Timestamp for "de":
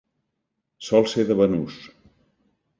1.29-1.39